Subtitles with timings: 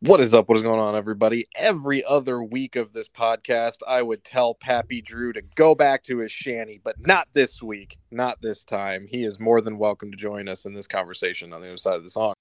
[0.00, 0.48] What is up?
[0.48, 1.48] What is going on, everybody?
[1.56, 6.18] Every other week of this podcast, I would tell Pappy Drew to go back to
[6.18, 9.08] his shanty, but not this week, not this time.
[9.08, 11.96] He is more than welcome to join us in this conversation on the other side
[11.96, 12.34] of the song.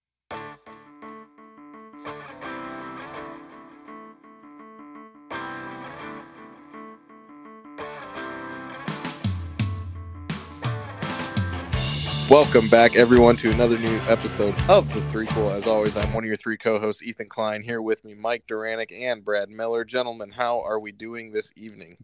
[12.29, 15.49] Welcome back, everyone, to another new episode of The Three Cool.
[15.51, 18.91] As always, I'm one of your three co-hosts, Ethan Klein, here with me, Mike Duranick
[18.91, 19.85] and Brad Miller.
[19.85, 21.95] Gentlemen, how are we doing this evening?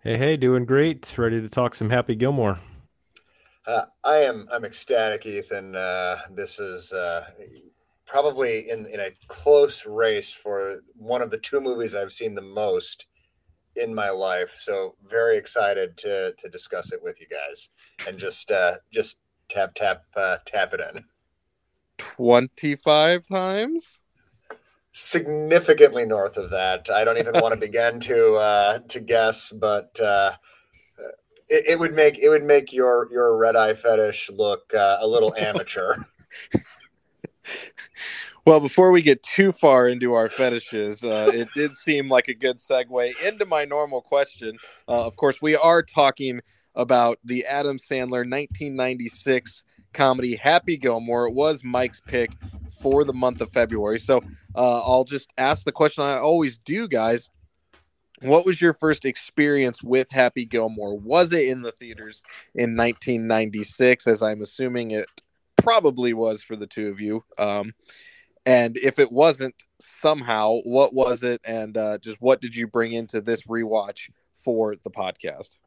[0.00, 1.16] Hey, hey, doing great.
[1.16, 2.60] Ready to talk some Happy Gilmore.
[3.66, 4.48] Uh, I am.
[4.52, 5.74] I'm ecstatic, Ethan.
[5.74, 7.24] Uh, this is uh,
[8.04, 12.42] probably in in a close race for one of the two movies I've seen the
[12.42, 13.06] most
[13.76, 14.56] in my life.
[14.58, 17.70] So very excited to to discuss it with you guys
[18.06, 21.04] and just uh, just tap tap uh, tap it in.
[21.98, 24.00] 25 times?
[24.92, 26.88] Significantly north of that.
[26.90, 30.32] I don't even want to begin to uh to guess but uh
[31.50, 35.06] it, it, would make it would make your your red eye fetish look uh, a
[35.06, 35.94] little amateur.
[38.44, 42.34] Well before we get too far into our fetishes uh, it did seem like a
[42.34, 44.56] good segue into my normal question.
[44.86, 46.40] Uh, of course we are talking
[46.78, 51.26] about the Adam Sandler 1996 comedy Happy Gilmore.
[51.26, 52.30] It was Mike's pick
[52.80, 53.98] for the month of February.
[53.98, 54.22] So
[54.54, 57.28] uh, I'll just ask the question I always do, guys.
[58.22, 60.96] What was your first experience with Happy Gilmore?
[60.98, 62.22] Was it in the theaters
[62.54, 65.06] in 1996, as I'm assuming it
[65.56, 67.24] probably was for the two of you?
[67.38, 67.74] Um,
[68.46, 71.40] and if it wasn't, somehow, what was it?
[71.44, 75.58] And uh, just what did you bring into this rewatch for the podcast?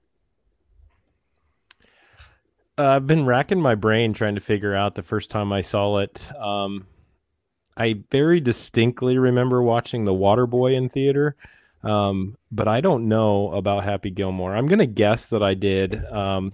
[2.77, 5.97] Uh, I've been racking my brain trying to figure out the first time I saw
[5.97, 6.31] it.
[6.35, 6.87] Um,
[7.75, 11.35] I very distinctly remember watching The Waterboy in theater,
[11.83, 14.55] um, but I don't know about Happy Gilmore.
[14.55, 16.53] I'm going to guess that I did, um,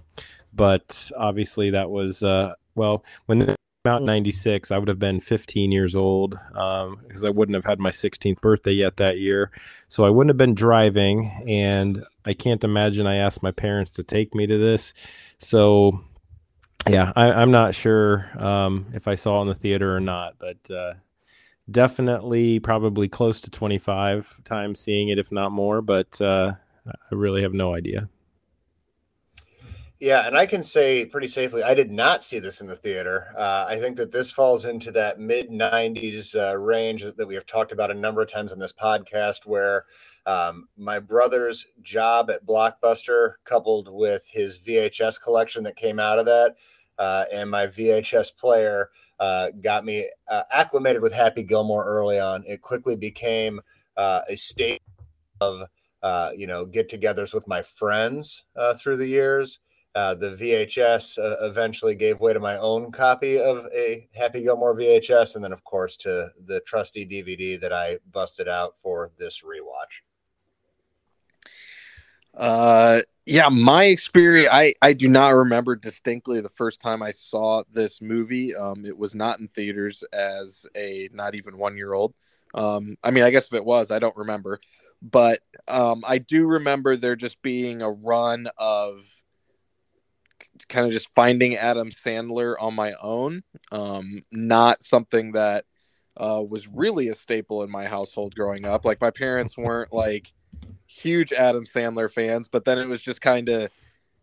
[0.52, 3.46] but obviously that was, uh, well, when it
[3.84, 7.54] came out in 96, I would have been 15 years old because um, I wouldn't
[7.54, 9.50] have had my 16th birthday yet that year.
[9.88, 14.02] So I wouldn't have been driving, and I can't imagine I asked my parents to
[14.02, 14.94] take me to this.
[15.38, 16.04] So
[16.86, 20.34] yeah, I, am not sure um, if I saw it in the theater or not,
[20.38, 20.94] but uh,
[21.70, 25.82] definitely probably close to 25 times seeing it, if not more.
[25.82, 26.52] But uh,
[26.86, 28.08] I really have no idea.
[30.00, 33.32] Yeah, and I can say pretty safely, I did not see this in the theater.
[33.36, 37.46] Uh, I think that this falls into that mid 90s uh, range that we have
[37.46, 39.86] talked about a number of times in this podcast, where
[40.24, 46.26] um, my brother's job at Blockbuster, coupled with his VHS collection that came out of
[46.26, 46.54] that,
[46.98, 52.44] uh, and my VHS player uh, got me uh, acclimated with Happy Gilmore early on.
[52.46, 53.60] It quickly became
[53.96, 54.80] uh, a state
[55.40, 55.62] of
[56.36, 58.44] you know get-togethers with my friends
[58.76, 59.58] through the years.
[59.94, 65.44] The VHS eventually gave way to my own copy of a Happy Gilmore VHS, and
[65.44, 70.02] then of course to the trusty DVD that I busted out for this rewatch.
[72.38, 77.62] Uh, yeah, my experience, I, I do not remember distinctly the first time I saw
[77.70, 78.54] this movie.
[78.54, 82.14] Um, it was not in theaters as a not even one year old.
[82.54, 84.60] Um, I mean, I guess if it was, I don't remember.
[85.02, 89.04] But um, I do remember there just being a run of
[90.68, 93.42] kind of just finding Adam Sandler on my own.
[93.70, 95.64] Um, not something that
[96.16, 98.84] uh, was really a staple in my household growing up.
[98.84, 100.32] Like, my parents weren't like,
[100.88, 103.70] huge Adam Sandler fans, but then it was just kind of,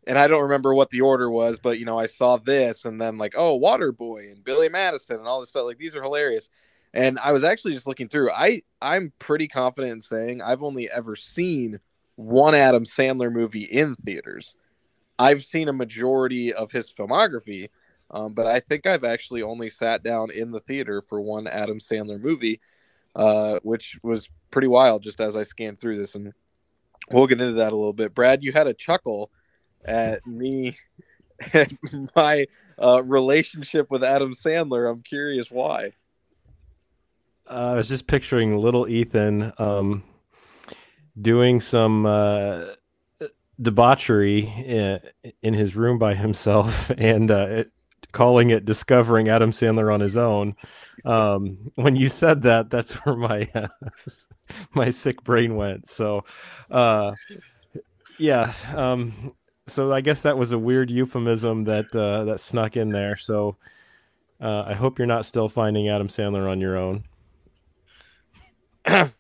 [0.07, 3.00] and I don't remember what the order was, but you know, I saw this and
[3.00, 5.66] then like, oh, Waterboy and Billy Madison and all this stuff.
[5.66, 6.50] Like these are hilarious.
[6.94, 8.31] And I was actually just looking through.
[8.31, 11.79] I I'm pretty confident in saying I've only ever seen
[12.16, 14.56] one Adam Sandler movie in theaters.
[15.18, 17.70] I've seen a majority of his filmography,
[18.12, 21.80] um, but I think I've actually only sat down in the theater for one Adam
[21.80, 22.59] Sandler movie,
[23.16, 25.03] uh, which was pretty wild.
[25.03, 26.34] Just as I scanned through this and
[27.12, 28.14] we'll get into that a little bit.
[28.14, 29.32] Brad, you had a chuckle
[29.84, 30.78] at me
[31.53, 31.78] and
[32.16, 32.47] my
[32.82, 34.90] uh, relationship with Adam Sandler.
[34.90, 35.94] I'm curious why.
[37.47, 40.03] Uh, I was just picturing little Ethan um,
[41.20, 42.66] doing some uh,
[43.61, 44.99] debauchery in,
[45.41, 47.72] in, his room by himself and uh, it,
[48.11, 50.55] calling it discovering Adam Sandler on his own.
[51.05, 53.67] Um, when you said that, that's where my uh,
[54.73, 55.87] my sick brain went.
[55.87, 56.23] So,
[56.72, 57.13] uh,
[58.17, 58.53] yeah.
[58.73, 59.34] Um,
[59.67, 63.17] so I guess that was a weird euphemism that uh, that snuck in there.
[63.17, 63.58] So
[64.40, 67.03] uh, I hope you're not still finding Adam Sandler on your own.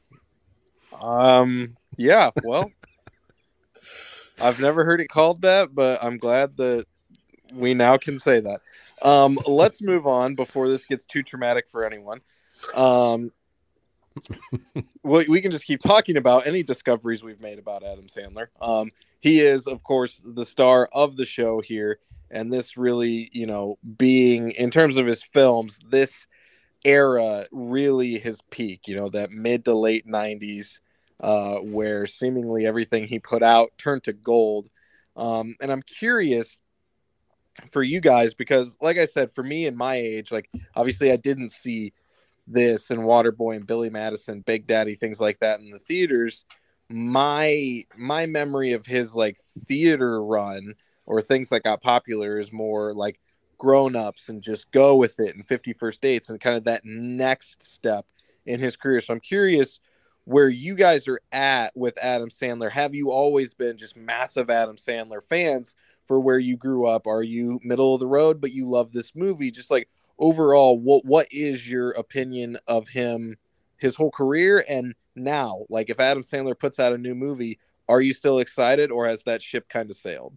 [1.01, 1.75] um.
[1.97, 2.31] Yeah.
[2.43, 2.71] Well,
[4.39, 6.85] I've never heard it called that, but I'm glad that
[7.53, 8.61] we now can say that.
[9.01, 12.21] Um, let's move on before this gets too traumatic for anyone.
[12.73, 13.31] Um,
[15.03, 18.47] we can just keep talking about any discoveries we've made about Adam Sandler.
[18.61, 21.99] Um, he is, of course, the star of the show here,
[22.31, 26.27] and this really, you know, being in terms of his films, this
[26.83, 28.87] era really his peak.
[28.87, 30.79] You know, that mid to late '90s,
[31.21, 34.69] uh, where seemingly everything he put out turned to gold.
[35.15, 36.57] Um, and I'm curious
[37.69, 41.15] for you guys because, like I said, for me and my age, like obviously I
[41.15, 41.93] didn't see
[42.47, 46.45] this and Waterboy and Billy Madison, Big Daddy, things like that in the theaters.
[46.89, 50.75] My my memory of his like theater run
[51.05, 53.19] or things that got popular is more like
[53.57, 56.81] grown ups and just go with it and 50 first dates and kind of that
[56.83, 58.05] next step
[58.45, 59.01] in his career.
[59.01, 59.79] So I'm curious
[60.25, 62.71] where you guys are at with Adam Sandler.
[62.71, 65.75] Have you always been just massive Adam Sandler fans
[66.05, 67.07] for where you grew up?
[67.07, 69.51] Are you middle of the road, but you love this movie?
[69.51, 69.87] Just like
[70.19, 73.37] overall, what what is your opinion of him,
[73.77, 75.65] his whole career, and now?
[75.69, 79.23] Like, if Adam Sandler puts out a new movie, are you still excited, or has
[79.23, 80.35] that ship kind of sailed?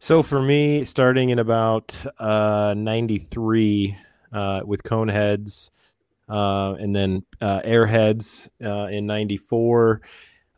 [0.00, 3.96] So for me, starting in about uh, '93
[4.32, 5.70] uh, with Coneheads,
[6.28, 10.02] uh, and then uh, Airheads uh, in '94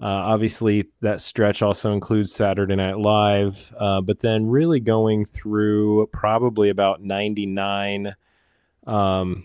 [0.02, 6.06] uh, obviously, that stretch also includes Saturday Night Live, uh, but then really going through
[6.06, 8.14] probably about 99.
[8.86, 9.44] Um,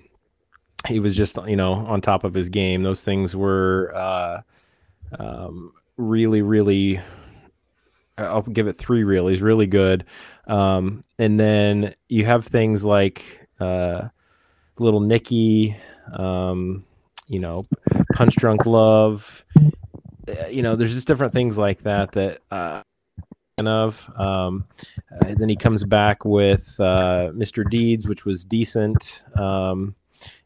[0.87, 2.83] he was just, you know, on top of his game.
[2.83, 3.91] Those things were
[5.19, 7.01] um, really, really,
[8.17, 10.05] I'll give it three reallys, really good.
[10.47, 14.07] Um, and then you have things like uh,
[14.79, 15.75] Little Nicky,
[16.13, 16.85] um,
[17.27, 17.65] you know,
[18.13, 19.45] Punch Drunk Love
[20.27, 22.81] uh, you know, there's just different things like that that uh,
[23.59, 24.11] of.
[24.15, 24.65] Um,
[25.21, 27.69] uh, then he comes back with uh, Mr.
[27.69, 29.95] Deeds, which was decent, um,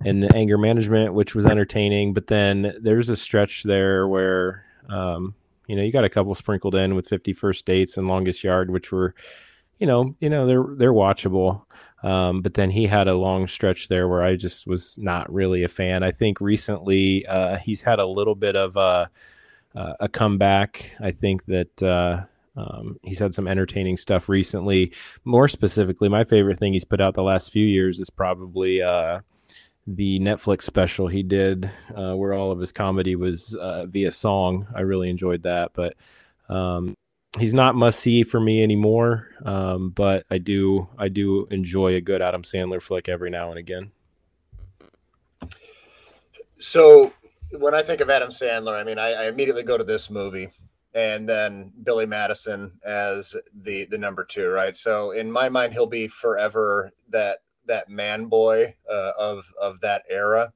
[0.05, 2.13] and the anger management, which was entertaining.
[2.13, 5.33] But then there's a stretch there where um,
[5.67, 8.69] you know you got a couple sprinkled in with 50 first dates and longest yard,
[8.69, 9.15] which were
[9.79, 11.63] you know you know they're they're watchable.
[12.01, 15.63] Um, but then he had a long stretch there where I just was not really
[15.63, 16.03] a fan.
[16.03, 19.09] I think recently uh, he's had a little bit of a
[19.75, 20.91] uh, a comeback.
[20.99, 22.21] I think that uh,
[22.55, 24.93] um, he's had some entertaining stuff recently.
[25.25, 29.19] More specifically, my favorite thing he's put out the last few years is probably uh,
[29.85, 34.67] the Netflix special he did, uh, where all of his comedy was uh, via song.
[34.73, 35.95] I really enjoyed that, but.
[36.47, 36.95] Um,
[37.37, 42.01] he's not must see for me anymore, um, but I do I do enjoy a
[42.01, 43.91] good Adam Sandler flick every now and again.
[46.55, 47.13] So
[47.57, 50.49] when I think of Adam Sandler, I mean, I, I, immediately go to this movie
[50.93, 54.75] and then Billy Madison as the the number two, right?
[54.75, 60.03] So in my mind, he'll be forever that that man boy uh, of of that
[60.09, 60.53] era.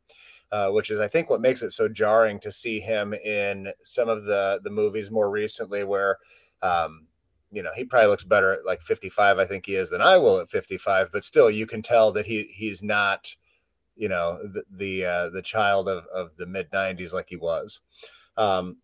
[0.51, 4.07] Uh, which is, I think, what makes it so jarring to see him in some
[4.07, 6.19] of the the movies more recently, where,
[6.63, 7.07] um,
[7.51, 10.17] you know, he probably looks better at like 55, I think he is, than I
[10.17, 11.11] will at 55.
[11.11, 13.35] But still, you can tell that he he's not
[13.95, 17.81] you know the the, uh, the child of, of the mid 90s like he was.
[18.37, 18.77] Um,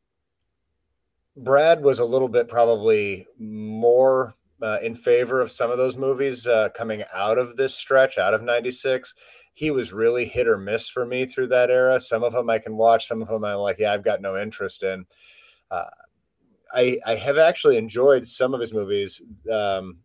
[1.35, 6.45] brad was a little bit probably more uh, in favor of some of those movies
[6.45, 9.15] uh, coming out of this stretch out of 96
[9.53, 11.99] he was really hit or miss for me through that era.
[11.99, 14.37] Some of them i can watch some of them i'm like yeah i've got no
[14.37, 15.05] interest in.
[15.71, 15.89] Uh,
[16.73, 19.21] I, I have actually enjoyed some of his movies
[19.51, 19.97] um,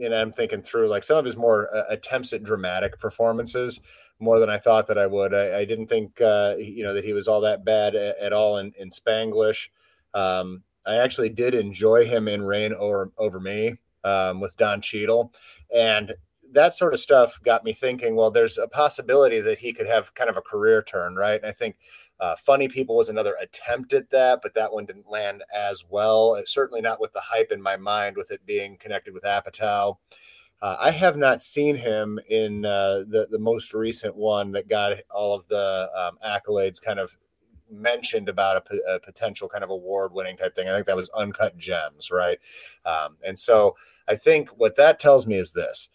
[0.00, 3.80] and I'm thinking through like some of his more uh, attempts at dramatic performances
[4.20, 5.34] more than I thought that I would.
[5.34, 8.32] I, I didn't think uh, you know that he was all that bad at, at
[8.32, 9.68] all in, in Spanglish.
[10.14, 13.74] Um, I actually did enjoy him in Reign Over over me
[14.04, 15.32] um, with Don Cheadle,
[15.74, 16.14] and
[16.52, 18.16] that sort of stuff got me thinking.
[18.16, 21.40] Well, there's a possibility that he could have kind of a career turn, right?
[21.40, 21.76] And I think
[22.20, 26.40] uh, Funny People was another attempt at that, but that one didn't land as well.
[26.46, 29.96] Certainly not with the hype in my mind, with it being connected with Apatow.
[30.60, 34.94] Uh, I have not seen him in uh, the the most recent one that got
[35.10, 37.16] all of the um, accolades kind of
[37.70, 40.68] mentioned about a, p- a potential kind of award winning type thing.
[40.68, 42.38] I think that was Uncut Gems, right?
[42.84, 43.76] Um, and so
[44.08, 45.88] I think what that tells me is this.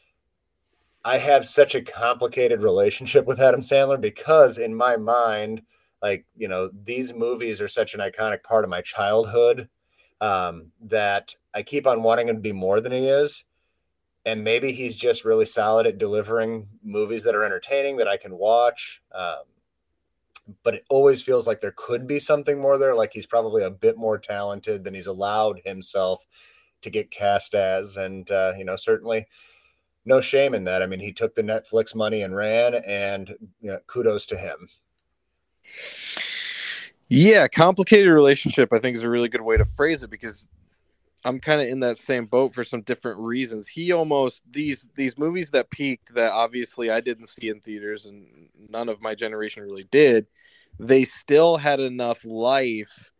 [1.06, 5.62] I have such a complicated relationship with Adam Sandler because in my mind,
[6.02, 9.70] like, you know, these movies are such an iconic part of my childhood
[10.22, 13.44] um, that I keep on wanting him to be more than he is
[14.26, 18.38] and maybe he's just really solid at delivering movies that are entertaining that I can
[18.38, 19.02] watch.
[19.14, 19.44] Um,
[20.64, 22.96] but it always feels like there could be something more there.
[22.96, 26.26] Like he's probably a bit more talented than he's allowed himself
[26.82, 27.98] to get cast as.
[27.98, 29.26] And, uh, you know, certainly
[30.06, 30.82] no shame in that.
[30.82, 33.30] I mean, he took the Netflix money and ran, and
[33.62, 34.68] you know, kudos to him.
[37.10, 40.48] Yeah, complicated relationship, I think, is a really good way to phrase it because
[41.26, 43.68] I'm kind of in that same boat for some different reasons.
[43.68, 48.50] He almost these these movies that peaked that obviously I didn't see in theaters and
[48.70, 50.28] none of my generation really did.
[50.80, 53.12] They still had enough life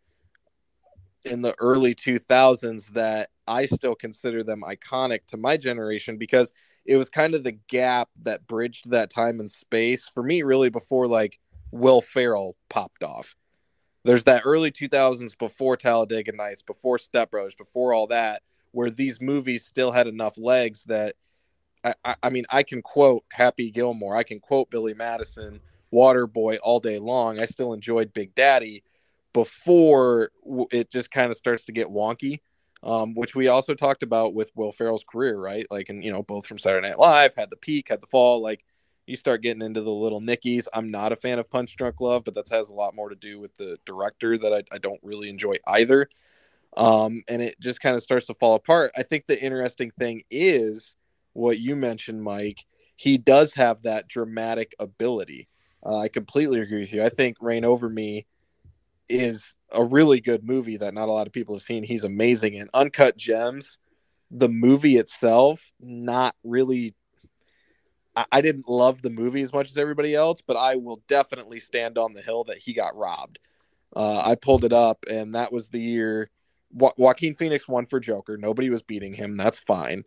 [1.24, 6.52] in the early 2000s that I still consider them iconic to my generation because
[6.84, 10.70] it was kind of the gap that bridged that time and space for me really
[10.70, 11.38] before like
[11.70, 13.36] Will Ferrell popped off
[14.04, 19.20] there's that early 2000s before Talladega Nights, before Step Brothers, before all that, where these
[19.20, 21.16] movies still had enough legs that
[21.82, 25.60] I, I, I mean, I can quote Happy Gilmore, I can quote Billy Madison,
[25.92, 27.40] Waterboy all day long.
[27.40, 28.84] I still enjoyed Big Daddy
[29.32, 30.30] before
[30.70, 32.40] it just kind of starts to get wonky.
[32.84, 35.66] Um, which we also talked about with Will Ferrell's career, right?
[35.70, 38.42] Like, and you know, both from Saturday Night Live, had the peak, had the fall.
[38.42, 38.62] Like,
[39.06, 40.66] you start getting into the little nickies.
[40.72, 43.14] I'm not a fan of Punch Drunk Love, but that has a lot more to
[43.14, 46.08] do with the director that I, I don't really enjoy either.
[46.76, 48.92] Um, and it just kind of starts to fall apart.
[48.96, 50.94] I think the interesting thing is
[51.32, 52.66] what you mentioned, Mike.
[52.96, 55.48] He does have that dramatic ability.
[55.84, 57.02] Uh, I completely agree with you.
[57.02, 58.26] I think Reign Over Me
[59.08, 61.82] is a really good movie that not a lot of people have seen.
[61.82, 62.56] He's amazing.
[62.56, 63.78] And Uncut Gems,
[64.30, 66.94] the movie itself, not really
[68.30, 71.98] I, didn't love the movie as much as everybody else, but I will definitely stand
[71.98, 73.38] on the hill that he got robbed.
[73.94, 76.30] Uh, I pulled it up, and that was the year
[76.76, 78.36] jo- Joaquin Phoenix won for Joker.
[78.36, 79.36] Nobody was beating him.
[79.36, 80.04] That's fine.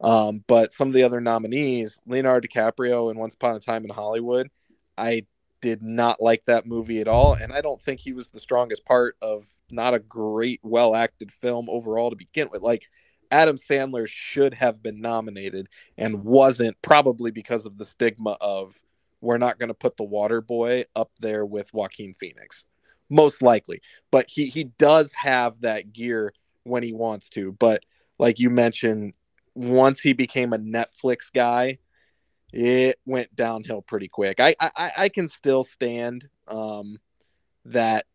[0.00, 3.90] Um, but some of the other nominees, Leonardo DiCaprio and Once Upon a Time in
[3.90, 4.50] Hollywood,
[4.98, 5.26] I
[5.66, 7.34] did not like that movie at all.
[7.34, 11.32] And I don't think he was the strongest part of not a great, well acted
[11.32, 12.62] film overall to begin with.
[12.62, 12.84] Like,
[13.32, 15.68] Adam Sandler should have been nominated
[15.98, 18.80] and wasn't, probably because of the stigma of
[19.20, 22.64] we're not going to put the Water Boy up there with Joaquin Phoenix,
[23.10, 23.80] most likely.
[24.12, 26.32] But he he does have that gear
[26.62, 27.50] when he wants to.
[27.58, 27.82] But
[28.20, 29.14] like you mentioned,
[29.56, 31.78] once he became a Netflix guy,
[32.52, 34.40] it went downhill pretty quick.
[34.40, 36.98] I I, I can still stand um,
[37.64, 38.06] that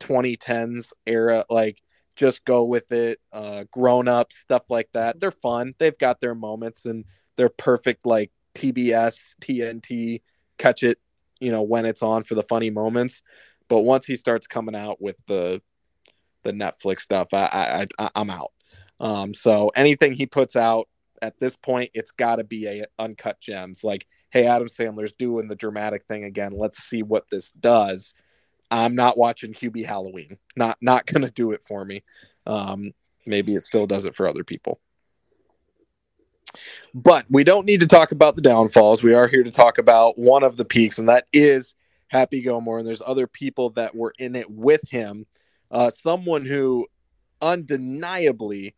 [0.00, 1.80] 2010s era like
[2.16, 3.18] just go with it.
[3.32, 5.20] Uh, grown up stuff like that.
[5.20, 5.74] They're fun.
[5.78, 7.04] They've got their moments and
[7.36, 10.22] they're perfect like TBS, TNT,
[10.58, 10.98] catch it,
[11.40, 13.22] you know, when it's on for the funny moments.
[13.68, 15.62] But once he starts coming out with the
[16.42, 18.52] the Netflix stuff, I, I, I I'm out.
[19.00, 20.88] Um, so anything he puts out
[21.22, 23.84] at this point, it's got to be a uncut gems.
[23.84, 26.52] Like, hey, Adam Sandler's doing the dramatic thing again.
[26.52, 28.12] Let's see what this does.
[28.72, 30.38] I'm not watching Hubie Halloween.
[30.56, 32.02] Not not gonna do it for me.
[32.46, 32.92] Um,
[33.24, 34.80] maybe it still does it for other people.
[36.92, 39.02] But we don't need to talk about the downfalls.
[39.02, 41.74] We are here to talk about one of the peaks, and that is
[42.08, 42.80] Happy Gilmore.
[42.80, 45.26] And there's other people that were in it with him.
[45.70, 46.86] Uh, someone who
[47.40, 48.74] undeniably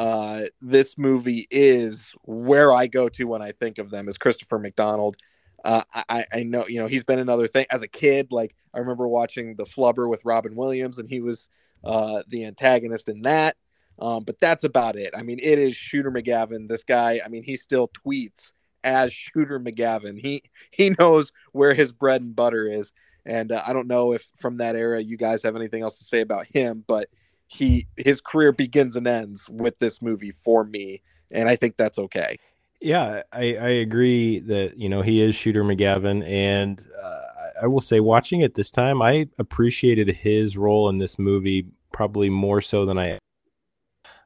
[0.00, 4.58] uh, this movie is where I go to when I think of them is Christopher
[4.58, 5.18] McDonald.
[5.62, 8.32] Uh, I, I know, you know, he's been another thing as a kid.
[8.32, 11.50] Like I remember watching The Flubber with Robin Williams, and he was
[11.84, 13.58] uh, the antagonist in that.
[13.98, 15.12] Um, but that's about it.
[15.14, 16.66] I mean, it is Shooter McGavin.
[16.66, 18.52] This guy, I mean, he still tweets
[18.82, 20.18] as Shooter McGavin.
[20.18, 22.90] He he knows where his bread and butter is.
[23.26, 26.04] And uh, I don't know if from that era you guys have anything else to
[26.04, 27.10] say about him, but
[27.50, 31.02] he his career begins and ends with this movie for me,
[31.32, 32.36] and I think that's okay.
[32.80, 37.20] Yeah, I, I agree that you know he is Shooter McGavin, and uh,
[37.62, 42.30] I will say, watching it this time, I appreciated his role in this movie probably
[42.30, 43.18] more so than I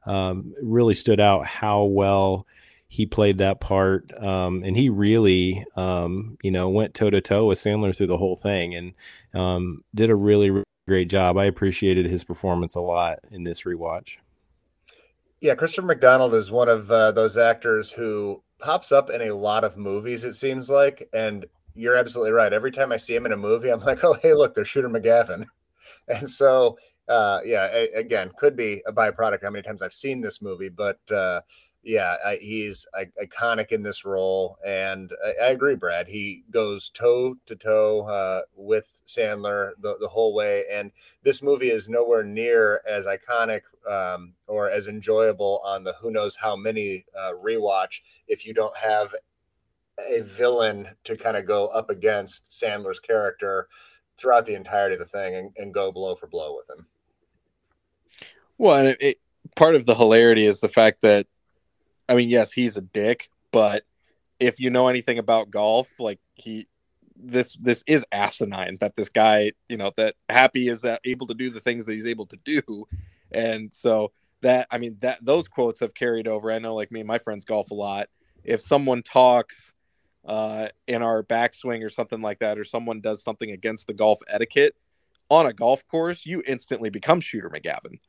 [0.05, 2.45] um, really stood out how well
[2.87, 7.47] he played that part, um, and he really, um, you know, went toe to toe
[7.47, 8.93] with Sandler through the whole thing, and
[9.33, 11.37] um, did a really, really great job.
[11.37, 14.17] I appreciated his performance a lot in this rewatch.
[15.41, 19.63] Yeah, Christopher McDonald is one of uh, those actors who pops up in a lot
[19.63, 21.07] of movies, it seems like.
[21.13, 22.53] And you're absolutely right.
[22.53, 24.89] Every time I see him in a movie, I'm like, oh, hey, look, there's Shooter
[24.89, 25.45] McGavin.
[26.07, 26.77] And so,
[27.07, 30.69] uh, yeah, a- again, could be a byproduct how many times I've seen this movie,
[30.69, 31.41] but uh,
[31.85, 36.07] yeah, I, he's I- iconic in this role, and I, I agree, Brad.
[36.07, 40.91] He goes toe to toe uh, with Sandler the, the whole way, and
[41.23, 46.35] this movie is nowhere near as iconic um, or as enjoyable on the who knows
[46.35, 49.13] how many uh, rewatch if you don't have
[50.09, 53.67] a villain to kind of go up against Sandler's character
[54.17, 56.87] throughout the entirety of the thing and, and go blow for blow with him.
[58.57, 59.17] Well, and it, it,
[59.55, 61.27] part of the hilarity is the fact that,
[62.07, 63.83] I mean, yes, he's a dick, but
[64.39, 66.67] if you know anything about golf, like he,
[67.15, 71.33] this this is asinine that this guy, you know, that Happy is uh, able to
[71.33, 72.87] do the things that he's able to do,
[73.31, 76.51] and so that I mean that those quotes have carried over.
[76.51, 78.09] I know, like me and my friends golf a lot.
[78.43, 79.73] If someone talks
[80.25, 84.19] uh, in our backswing or something like that, or someone does something against the golf
[84.27, 84.75] etiquette
[85.29, 87.99] on a golf course, you instantly become Shooter McGavin.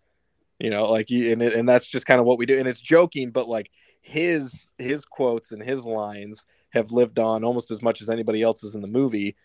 [0.58, 2.58] You know, like you, and, and that's just kind of what we do.
[2.58, 3.70] And it's joking, but like
[4.00, 8.74] his his quotes and his lines have lived on almost as much as anybody else's
[8.74, 9.36] in the movie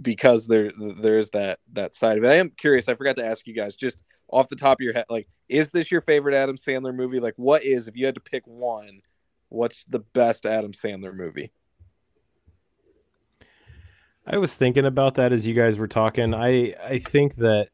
[0.00, 0.70] because there
[1.00, 2.28] there's that that side of it.
[2.28, 2.88] I am curious.
[2.88, 5.70] I forgot to ask you guys just off the top of your head, like, is
[5.70, 7.20] this your favorite Adam Sandler movie?
[7.20, 9.02] Like, what is if you had to pick one?
[9.50, 11.52] What's the best Adam Sandler movie?
[14.26, 16.32] I was thinking about that as you guys were talking.
[16.32, 17.68] I I think that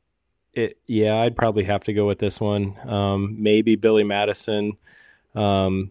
[0.55, 2.77] it yeah, I'd probably have to go with this one.
[2.89, 4.77] Um, maybe Billy Madison.
[5.35, 5.91] Um,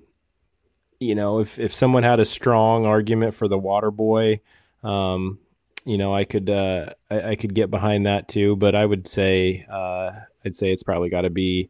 [1.00, 4.42] you know, if if someone had a strong argument for the Water Boy,
[4.84, 5.40] um,
[5.86, 8.56] you know, I could uh, I, I, could get behind that too.
[8.56, 10.12] But I would say uh,
[10.44, 11.70] I'd say it's probably got to be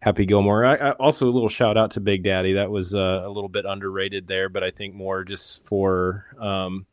[0.00, 0.64] Happy Gilmore.
[0.64, 2.54] I, I, also a little shout out to Big Daddy.
[2.54, 6.86] That was uh, a little bit underrated there, but I think more just for um,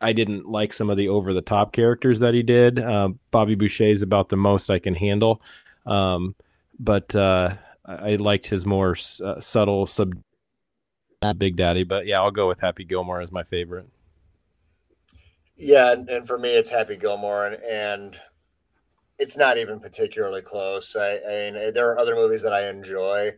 [0.00, 2.78] I didn't like some of the over the top characters that he did.
[2.78, 5.42] Uh, Bobby Boucher is about the most I can handle,
[5.86, 6.34] um,
[6.78, 10.14] but uh, I liked his more uh, subtle sub
[11.36, 11.84] Big Daddy.
[11.84, 13.86] But yeah, I'll go with Happy Gilmore as my favorite.
[15.56, 18.20] Yeah, and for me, it's Happy Gilmore, and, and
[19.18, 20.96] it's not even particularly close.
[20.96, 23.32] I, I mean, there are other movies that I enjoy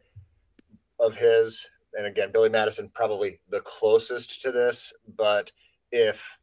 [1.01, 5.51] of his, and again, Billy Madison probably the closest to this, but
[5.93, 6.39] if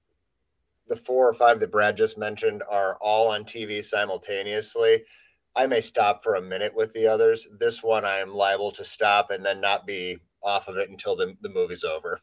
[0.87, 5.03] the four or five that Brad just mentioned are all on TV simultaneously,
[5.55, 7.47] I may stop for a minute with the others.
[7.59, 11.15] This one, I am liable to stop and then not be off of it until
[11.15, 12.21] the, the movie's over.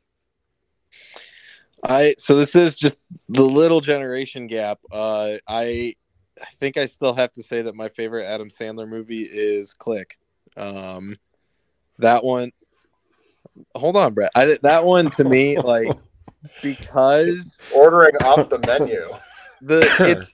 [1.85, 2.97] I so this is just
[3.29, 4.79] the little generation gap.
[4.91, 5.95] Uh, I
[6.41, 10.19] I think I still have to say that my favorite Adam Sandler movie is Click.
[10.57, 11.19] Um,
[11.99, 12.53] that one.
[13.75, 14.33] Hold on, Brett.
[14.35, 15.89] I, that one to me, like
[16.63, 19.09] because ordering off the menu.
[19.63, 20.33] The it's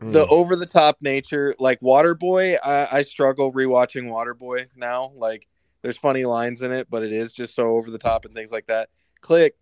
[0.00, 0.32] the hmm.
[0.32, 1.54] over the top nature.
[1.58, 5.12] Like Waterboy, I, I struggle rewatching Waterboy now.
[5.14, 5.46] Like
[5.82, 8.52] there's funny lines in it, but it is just so over the top and things
[8.52, 8.88] like that.
[9.20, 9.56] Click,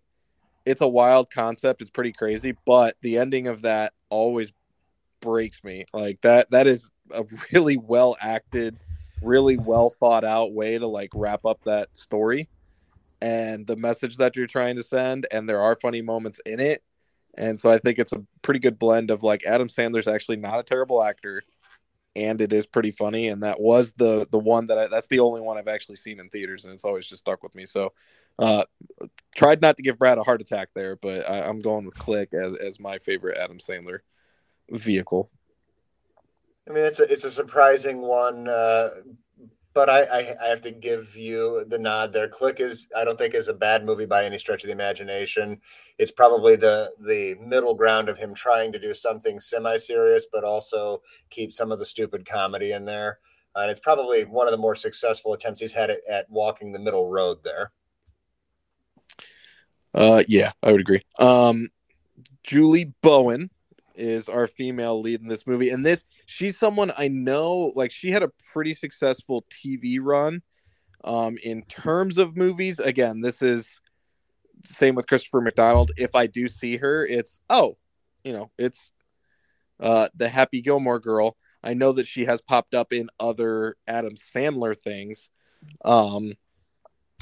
[0.65, 1.81] it's a wild concept.
[1.81, 4.51] It's pretty crazy, but the ending of that always
[5.21, 5.85] breaks me.
[5.93, 8.77] Like that that is a really well acted,
[9.21, 12.47] really well thought out way to like wrap up that story
[13.21, 16.83] and the message that you're trying to send and there are funny moments in it.
[17.37, 20.59] And so i think it's a pretty good blend of like adam sandler's actually not
[20.59, 21.43] a terrible actor
[22.15, 25.19] and it is pretty funny and that was the the one that I, that's the
[25.19, 27.65] only one i've actually seen in theaters and it's always just stuck with me.
[27.65, 27.93] So
[28.37, 28.63] uh
[29.35, 32.33] tried not to give brad a heart attack there but I, am going with click
[32.33, 33.99] as, as my favorite adam sandler
[34.69, 35.29] vehicle.
[36.67, 38.89] I mean it's a it's a surprising one uh
[39.73, 42.27] but I, I, I have to give you the nod there.
[42.27, 45.59] Click is I don't think is a bad movie by any stretch of the imagination.
[45.97, 51.01] It's probably the the middle ground of him trying to do something semi-serious, but also
[51.29, 53.19] keep some of the stupid comedy in there.
[53.55, 56.71] Uh, and it's probably one of the more successful attempts he's had at, at walking
[56.71, 57.71] the middle road there.
[59.93, 61.01] Uh, yeah, I would agree.
[61.19, 61.69] Um,
[62.43, 63.49] Julie Bowen
[63.95, 67.71] is our female lead in this movie, and this she's someone I know.
[67.75, 70.41] Like she had a pretty successful TV run.
[71.03, 73.79] Um, in terms of movies, again, this is
[74.65, 75.91] same with Christopher McDonald.
[75.97, 77.77] If I do see her, it's oh,
[78.23, 78.91] you know, it's
[79.79, 81.35] uh, the Happy Gilmore girl.
[81.63, 85.29] I know that she has popped up in other Adam Sandler things.
[85.83, 86.33] Um,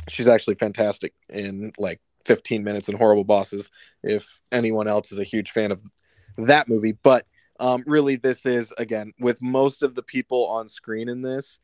[0.10, 3.70] she's actually fantastic in like 15 minutes and horrible bosses.
[4.04, 5.82] If anyone else is a huge fan of
[6.38, 7.26] that movie, but
[7.60, 11.60] um, really, this is again with most of the people on screen in this,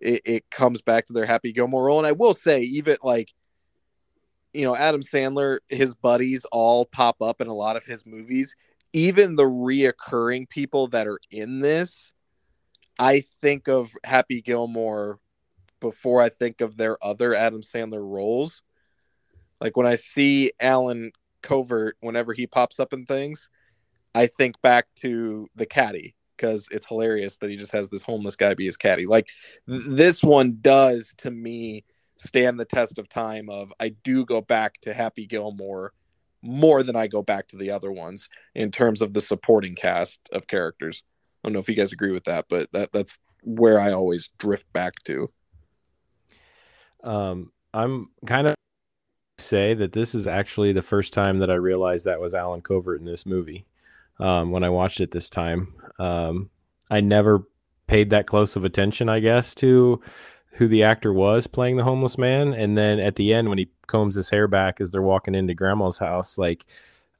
[0.00, 1.98] it, it comes back to their Happy Gilmore role.
[1.98, 3.32] And I will say, even like,
[4.52, 8.54] you know, Adam Sandler, his buddies all pop up in a lot of his movies.
[8.92, 12.12] Even the reoccurring people that are in this,
[12.98, 15.20] I think of Happy Gilmore
[15.80, 18.62] before I think of their other Adam Sandler roles.
[19.60, 23.50] Like when I see Allen Covert, whenever he pops up in things,
[24.14, 28.36] I think back to the caddy because it's hilarious that he just has this homeless
[28.36, 29.06] guy be his caddy.
[29.06, 29.28] Like
[29.68, 31.84] th- this one does to me
[32.16, 35.92] stand the test of time of I do go back to Happy Gilmore
[36.42, 40.20] more than I go back to the other ones in terms of the supporting cast
[40.32, 41.02] of characters.
[41.42, 44.30] I don't know if you guys agree with that, but that that's where I always
[44.38, 45.30] drift back to.
[47.02, 48.54] Um, I'm kind of
[49.38, 52.98] say that this is actually the first time that I realized that was Allen Covert
[53.00, 53.66] in this movie.
[54.20, 56.50] Um, when I watched it this time, um,
[56.90, 57.44] I never
[57.86, 60.00] paid that close of attention, I guess, to
[60.52, 62.52] who the actor was playing the homeless man.
[62.52, 65.54] And then at the end, when he combs his hair back as they're walking into
[65.54, 66.66] grandma's house, like,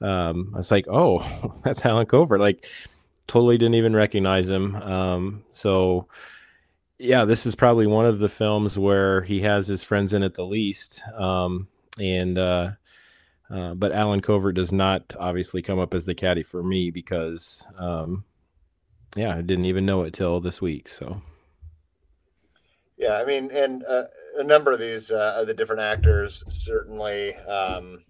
[0.01, 1.21] um, I was like, oh,
[1.65, 2.41] that's Allen Covert.
[2.41, 2.67] Like,
[3.27, 4.75] totally didn't even recognize him.
[4.77, 6.09] Um, so,
[6.99, 10.35] yeah, this is probably one of the films where he has his friends in it
[10.35, 11.01] the least.
[11.17, 11.69] Um,
[12.01, 12.71] and uh,
[13.51, 17.67] uh, but Allen Covert does not obviously come up as the caddy for me because
[17.79, 18.25] um,
[19.17, 20.89] yeah, I didn't even know it till this week.
[20.89, 21.23] So
[22.99, 24.05] yeah, I mean, and uh,
[24.37, 27.35] a number of these uh, the different actors certainly.
[27.37, 28.05] Um,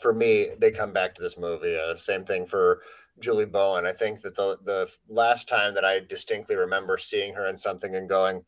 [0.00, 1.76] for me, they come back to this movie.
[1.76, 2.80] Uh, same thing for
[3.20, 3.84] Julie Bowen.
[3.84, 7.94] I think that the the last time that I distinctly remember seeing her in something
[7.94, 8.44] and going,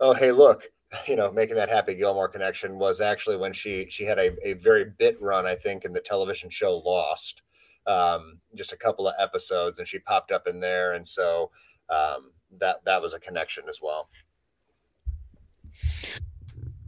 [0.00, 0.64] "Oh, hey, look,
[1.06, 4.54] you know, making that Happy Gilmore connection was actually when she she had a, a
[4.54, 7.42] very bit run, I think, in the television show Lost.
[7.86, 11.50] Um, just a couple of episodes, and she popped up in there, and so
[11.90, 14.08] um, that that was a connection as well.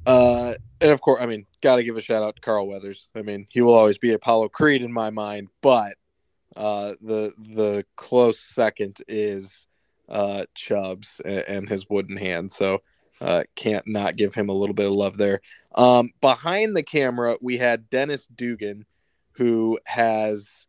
[0.06, 3.08] Uh, and of course, I mean, got to give a shout out to Carl Weathers.
[3.14, 5.94] I mean, he will always be Apollo Creed in my mind, but
[6.56, 9.66] uh, the the close second is
[10.08, 12.52] uh, Chubbs and, and his wooden hand.
[12.52, 12.82] So
[13.24, 15.40] uh, can't not give him a little bit of love there.
[15.74, 18.84] Um, behind the camera, we had Dennis Dugan,
[19.32, 20.66] who has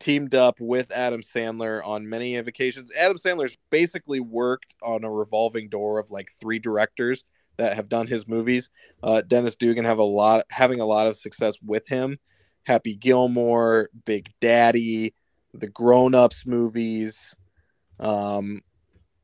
[0.00, 2.90] teamed up with Adam Sandler on many occasions.
[2.96, 7.24] Adam Sandler's basically worked on a revolving door of like three directors
[7.58, 8.70] that have done his movies.
[9.02, 12.18] Uh, Dennis Dugan have a lot having a lot of success with him.
[12.64, 15.14] Happy Gilmore, Big Daddy,
[15.52, 17.34] the Grown Ups movies.
[18.00, 18.62] Um,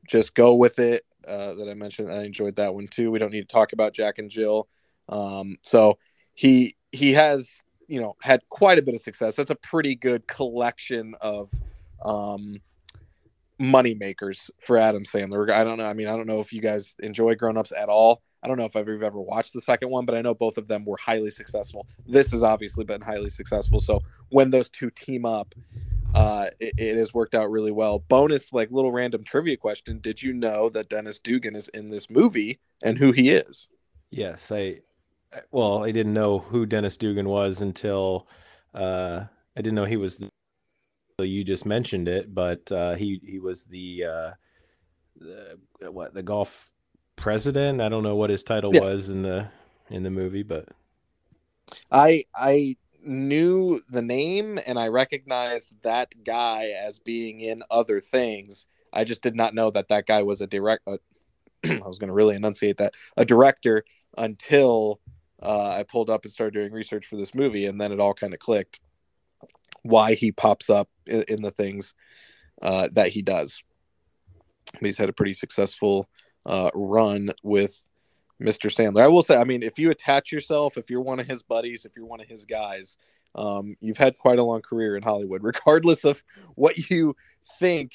[0.07, 2.11] just go with it uh, that I mentioned.
[2.11, 3.11] I enjoyed that one too.
[3.11, 4.67] We don't need to talk about Jack and Jill.
[5.09, 5.97] Um, so
[6.33, 9.35] he he has you know had quite a bit of success.
[9.35, 11.49] That's a pretty good collection of
[12.03, 12.61] um,
[13.59, 15.49] money makers for Adam Sandler.
[15.49, 15.85] I don't know.
[15.85, 18.21] I mean, I don't know if you guys enjoy Grown Ups at all.
[18.43, 20.67] I don't know if I've ever watched the second one, but I know both of
[20.67, 21.87] them were highly successful.
[22.05, 23.79] This has obviously been highly successful.
[23.79, 25.55] So when those two team up,
[26.15, 27.99] uh, it, it, has worked out really well.
[27.99, 32.09] Bonus, like little random trivia question: Did you know that Dennis Dugan is in this
[32.09, 33.67] movie and who he is?
[34.09, 34.79] Yes, I.
[35.51, 38.27] Well, I didn't know who Dennis Dugan was until
[38.73, 39.25] uh,
[39.57, 40.19] I didn't know he was.
[41.17, 44.31] The, you just mentioned it, but uh, he he was the, uh,
[45.17, 46.71] the what the golf
[47.15, 47.81] president.
[47.81, 48.81] I don't know what his title yeah.
[48.81, 49.49] was in the
[49.89, 50.69] in the movie, but
[51.91, 52.75] I I
[53.05, 58.67] knew the name and I recognized that guy as being in other things.
[58.91, 60.87] I just did not know that that guy was a direct.
[60.87, 60.97] Uh,
[61.63, 63.83] I was going to really enunciate that a director
[64.17, 64.99] until
[65.41, 68.13] uh, I pulled up and started doing research for this movie, and then it all
[68.13, 68.79] kind of clicked
[69.83, 71.93] why he pops up in, in the things
[72.61, 73.61] uh, that he does.
[74.79, 76.09] He's had a pretty successful
[76.45, 77.87] uh, run with
[78.41, 78.73] Mr.
[78.73, 79.01] Sandler.
[79.01, 81.85] I will say, I mean, if you attach yourself, if you're one of his buddies,
[81.85, 82.97] if you're one of his guys,
[83.33, 86.23] um, you've had quite a long career in Hollywood, regardless of
[86.55, 87.15] what you
[87.59, 87.91] think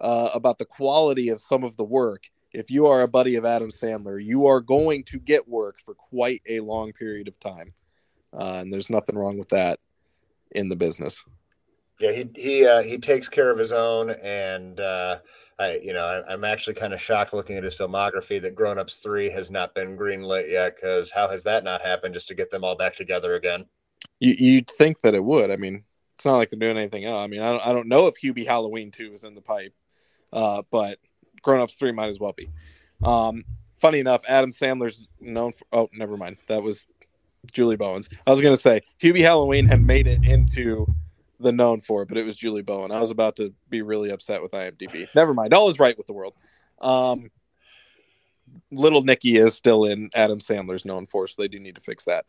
[0.00, 2.24] uh, about the quality of some of the work.
[2.52, 5.94] If you are a buddy of Adam Sandler, you are going to get work for
[5.94, 7.74] quite a long period of time.
[8.32, 9.80] Uh, and there's nothing wrong with that
[10.52, 11.24] in the business.
[12.00, 15.18] Yeah, he he uh, he takes care of his own, and uh,
[15.58, 18.78] I you know I, am actually kind of shocked looking at his filmography that Grown
[18.78, 20.74] Ups Three has not been greenlit yet.
[20.74, 23.66] Because how has that not happened just to get them all back together again?
[24.18, 25.52] You you'd think that it would.
[25.52, 25.84] I mean,
[26.16, 27.22] it's not like they're doing anything else.
[27.22, 29.74] I mean, I don't I don't know if Hubie Halloween Two is in the pipe,
[30.32, 30.98] uh, but
[31.42, 32.50] Grown Ups Three might as well be.
[33.04, 33.44] Um,
[33.76, 35.64] funny enough, Adam Sandler's known for.
[35.72, 36.38] Oh, never mind.
[36.48, 36.88] That was
[37.52, 38.08] Julie Bowen's.
[38.26, 40.86] I was going to say Hubie Halloween had made it into
[41.40, 42.92] the known for, but it was Julie Bowen.
[42.92, 45.06] I was about to be really upset with IMDb.
[45.14, 45.52] Never mind.
[45.52, 46.34] All is right with the world.
[46.80, 47.30] Um,
[48.70, 52.04] Little Nicky is still in Adam Sandler's known for, so they do need to fix
[52.04, 52.24] that.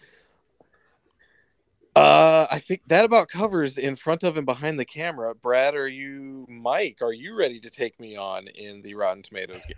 [1.96, 5.34] Uh, I think that about covers in front of and behind the camera.
[5.34, 9.64] Brad, are you, Mike, are you ready to take me on in the Rotten Tomatoes
[9.66, 9.78] game?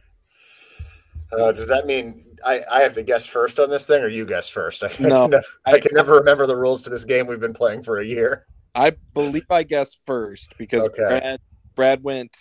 [1.32, 4.26] Uh, does that mean I, I have to guess first on this thing, or you
[4.26, 4.84] guess first?
[4.84, 7.40] I, no, I can, never, I can never remember the rules to this game we've
[7.40, 8.48] been playing for a year.
[8.78, 11.08] I believe I guessed first because okay.
[11.08, 11.40] Brad,
[11.76, 12.38] Brad went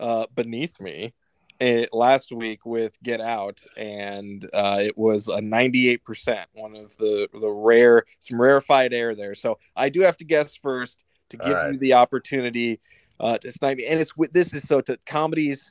[0.00, 1.12] uh, beneath me.
[1.60, 7.28] it last week with Get Out, and uh, it was a 98%, one of the
[7.38, 9.34] the rare, some rarefied air there.
[9.34, 11.72] So I do have to guess first to give right.
[11.72, 12.80] you the opportunity
[13.20, 13.86] uh, to snipe me.
[13.86, 15.70] And it's this is so to comedies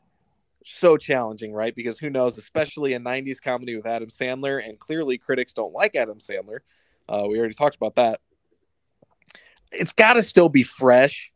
[0.63, 1.75] so challenging, right?
[1.75, 5.95] Because who knows, especially a 90s comedy with Adam Sandler, and clearly critics don't like
[5.95, 6.59] Adam Sandler.
[7.09, 8.21] Uh, we already talked about that.
[9.73, 11.31] It's got to still be fresh,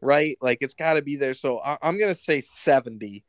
[0.00, 0.36] right?
[0.40, 1.34] Like it's got to be there.
[1.34, 3.24] So I- I'm going to say 70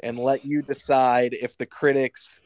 [0.00, 2.38] and let you decide if the critics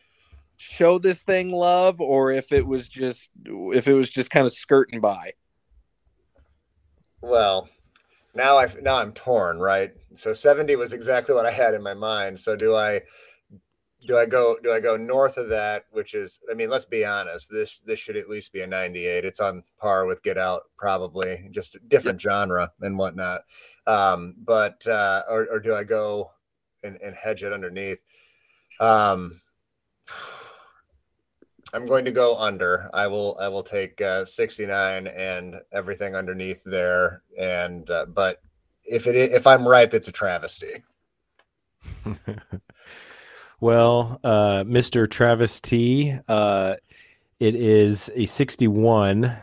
[0.56, 4.52] show this thing love or if it was just if it was just kind of
[4.52, 5.32] skirting by.
[7.22, 7.68] Well,
[8.34, 9.92] now I now I'm torn, right?
[10.14, 12.38] So 70 was exactly what I had in my mind.
[12.38, 13.02] So do I
[14.06, 17.04] do I go do I go north of that, which is I mean, let's be
[17.04, 19.24] honest, this this should at least be a 98.
[19.24, 23.42] It's on par with Get Out, probably just different genre and whatnot.
[23.86, 26.30] Um, but uh, or, or do I go
[26.82, 27.98] and, and hedge it underneath.
[28.78, 29.40] Um,
[31.72, 32.90] I'm going to go under.
[32.92, 33.36] I will.
[33.40, 37.22] I will take uh, 69 and everything underneath there.
[37.38, 38.42] And uh, but
[38.84, 40.82] if it if I'm right, that's a travesty.
[43.60, 45.08] well, uh, Mr.
[45.08, 46.76] Travis T, uh,
[47.38, 49.36] it is a 61.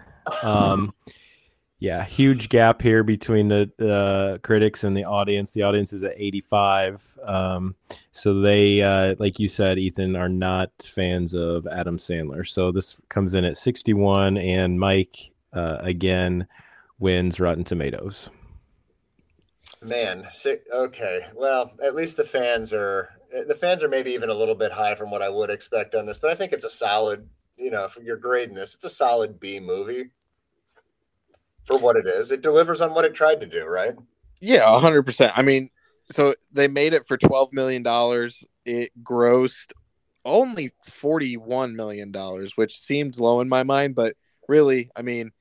[0.44, 0.94] Um,
[1.80, 5.54] yeah, huge gap here between the uh, critics and the audience.
[5.54, 7.20] The audience is at 85.
[7.24, 7.76] Um,
[8.12, 12.48] so they, uh, like you said, Ethan, are not fans of Adam Sandler.
[12.48, 16.48] So this comes in at 61, and Mike uh, again
[16.98, 18.32] wins Rotten Tomatoes.
[19.82, 20.26] Man,
[20.74, 21.28] okay.
[21.36, 23.10] Well, at least the fans are
[23.48, 26.06] the fans are maybe even a little bit high from what I would expect on
[26.06, 27.28] this, but I think it's a solid.
[27.58, 30.12] You know, if you're grading this, it's a solid B movie
[31.66, 32.32] for what it is.
[32.32, 33.96] It delivers on what it tried to do, right?
[34.40, 35.34] Yeah, hundred percent.
[35.36, 35.70] I mean,
[36.12, 38.44] so they made it for twelve million dollars.
[38.66, 39.72] It grossed
[40.24, 44.16] only forty-one million dollars, which seemed low in my mind, but
[44.48, 45.32] really, I mean,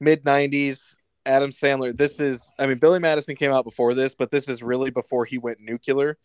[0.00, 0.94] mid '90s.
[1.24, 1.96] Adam Sandler.
[1.96, 5.24] This is, I mean, Billy Madison came out before this, but this is really before
[5.24, 6.18] he went nuclear.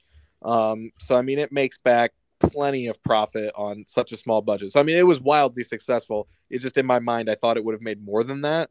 [0.44, 4.72] Um, so I mean, it makes back plenty of profit on such a small budget.
[4.72, 6.28] So I mean, it was wildly successful.
[6.50, 8.70] It just in my mind, I thought it would have made more than that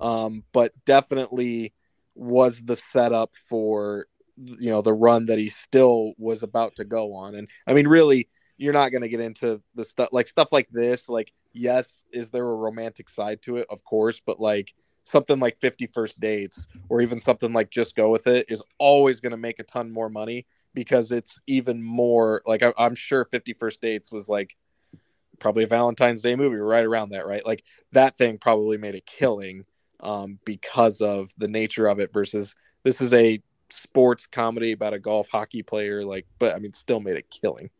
[0.00, 1.72] um, but definitely
[2.14, 7.14] was the setup for you know the run that he still was about to go
[7.14, 7.34] on.
[7.34, 10.68] And I mean, really, you're not going to get into the stuff like stuff like
[10.70, 11.08] this.
[11.08, 13.66] Like, yes, is there a romantic side to it?
[13.70, 18.10] Of course, but like something like 50 first dates or even something like just go
[18.10, 22.42] with it is always going to make a ton more money because it's even more
[22.46, 24.56] like I, am sure 50 first dates was like
[25.38, 27.44] probably a valentine's day movie right around that right?
[27.44, 29.64] Like that thing probably made a killing
[30.00, 32.54] um, because of the nature of it versus
[32.84, 37.00] this is a sports comedy about a golf hockey player like but i mean still
[37.00, 37.70] made a killing.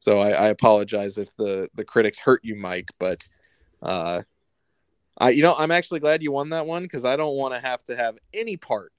[0.00, 3.26] So i, I apologize if the the critics hurt you mike but
[3.82, 4.22] uh
[5.18, 7.60] i you know i'm actually glad you won that one because i don't want to
[7.60, 8.92] have to have any part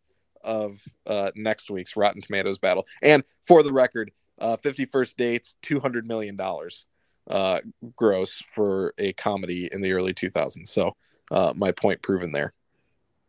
[0.43, 5.56] of uh next week's rotten tomatoes battle and for the record uh 50 first dates
[5.63, 6.86] 200 million dollars
[7.30, 7.60] uh
[7.95, 10.95] gross for a comedy in the early 2000s so
[11.32, 12.54] uh my point proven there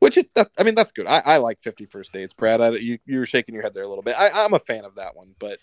[0.01, 1.07] which is, that, I mean, that's good.
[1.07, 2.61] I, I like 50 First Dates, Brad.
[2.61, 4.17] I, you, you were shaking your head there a little bit.
[4.19, 5.61] I, am a fan of that one, but.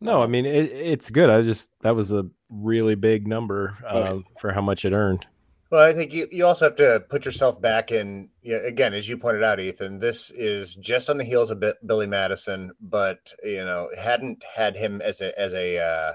[0.00, 1.30] No, I um, mean, it, it's good.
[1.30, 4.24] I just, that was a really big number uh, okay.
[4.40, 5.24] for how much it earned.
[5.68, 8.94] Well, I think you, you also have to put yourself back in, you know, again,
[8.94, 13.32] as you pointed out, Ethan, this is just on the heels of Billy Madison, but,
[13.42, 16.12] you know, hadn't had him as a, as a, uh,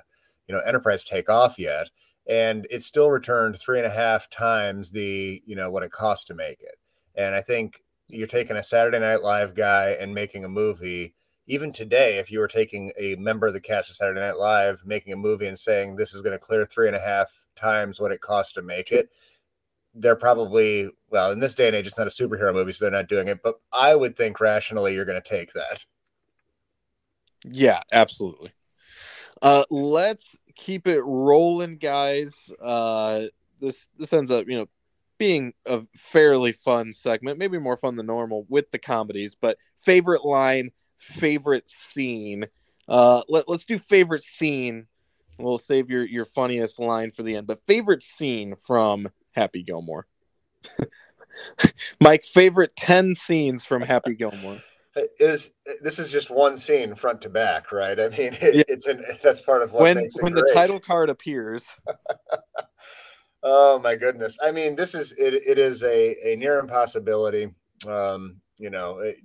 [0.48, 1.90] you know, enterprise take off yet.
[2.30, 6.28] And it still returned three and a half times the, you know, what it cost
[6.28, 6.76] to make it.
[7.16, 11.14] And I think you're taking a Saturday Night Live guy and making a movie.
[11.48, 14.84] Even today, if you were taking a member of the cast of Saturday Night Live,
[14.86, 18.00] making a movie and saying this is going to clear three and a half times
[18.00, 19.10] what it costs to make it,
[19.94, 22.92] they're probably, well, in this day and age, it's not a superhero movie, so they're
[22.92, 23.42] not doing it.
[23.44, 25.86] But I would think rationally you're going to take that.
[27.44, 28.52] Yeah, absolutely.
[29.42, 32.34] Uh, let's keep it rolling, guys.
[32.62, 33.24] Uh,
[33.60, 34.68] this this ends up, you know,
[35.18, 40.26] being a fairly fun segment, maybe more fun than normal with the comedies, but favorite
[40.26, 42.48] line, favorite scene.
[42.88, 44.88] Uh, let, let's do favorite scene.
[45.38, 50.08] We'll save your, your funniest line for the end, but favorite scene from Happy Gilmore.
[52.00, 54.60] My favorite 10 scenes from Happy Gilmore.
[55.20, 57.98] Is this is just one scene front to back, right?
[57.98, 58.64] I mean, it, yeah.
[58.68, 61.64] it's an that's part of what when when the title card appears.
[63.44, 64.38] Oh my goodness!
[64.44, 65.34] I mean, this is it.
[65.34, 67.48] It is a a near impossibility.
[67.88, 69.18] Um, you know, it,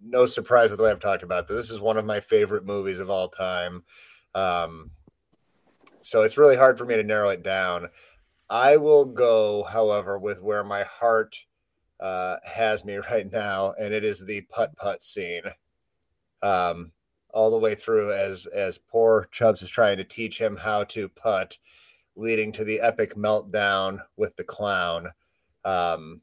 [0.00, 1.56] no surprise with the way I've talked about this.
[1.56, 3.82] This is one of my favorite movies of all time.
[4.36, 4.92] Um,
[6.00, 7.88] so it's really hard for me to narrow it down.
[8.48, 11.36] I will go, however, with where my heart
[12.00, 15.42] uh, has me right now, and it is the putt putt scene.
[16.42, 16.92] Um,
[17.30, 21.08] all the way through as as poor Chubbs is trying to teach him how to
[21.08, 21.58] putt,
[22.14, 25.10] leading to the epic meltdown with the clown.
[25.64, 26.22] Um,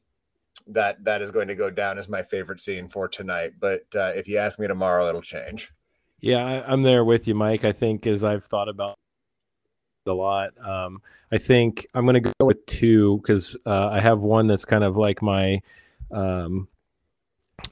[0.68, 3.52] that that is going to go down as my favorite scene for tonight.
[3.60, 5.72] But uh, if you ask me tomorrow, it'll change.
[6.20, 7.64] Yeah, I, am there with you, Mike.
[7.64, 8.96] I think as I've thought about
[10.06, 11.00] a lot, um,
[11.32, 14.84] I think I'm going to go with two because uh, I have one that's kind
[14.84, 15.60] of like my
[16.10, 16.68] um,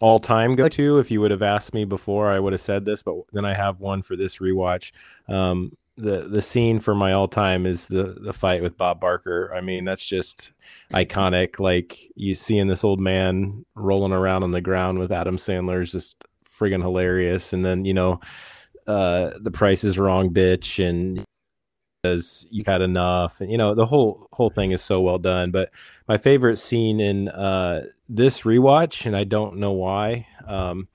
[0.00, 0.98] all time go to.
[0.98, 3.54] If you would have asked me before, I would have said this, but then I
[3.54, 4.92] have one for this rewatch.
[5.28, 9.52] Um, the the scene for my all time is the the fight with Bob Barker.
[9.54, 10.52] I mean, that's just
[10.92, 11.60] iconic.
[11.60, 15.92] Like you seeing this old man rolling around on the ground with Adam Sandler is
[15.92, 17.52] just friggin' hilarious.
[17.52, 18.20] And then you know,
[18.86, 21.22] uh, the Price is Wrong, bitch, and
[22.04, 25.52] says you've had enough and you know the whole whole thing is so well done
[25.52, 25.70] but
[26.08, 30.88] my favorite scene in uh, this rewatch and i don't know why um,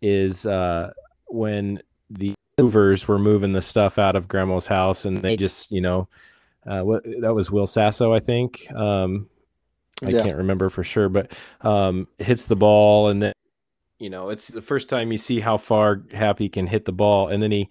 [0.00, 0.92] is uh,
[1.26, 5.80] when the movers were moving the stuff out of grandma's house and they just you
[5.80, 6.08] know
[6.66, 9.28] uh, what that was will sasso i think um,
[10.06, 10.22] i yeah.
[10.22, 13.32] can't remember for sure but um, hits the ball and then
[13.98, 17.26] you know it's the first time you see how far happy can hit the ball
[17.26, 17.68] and then he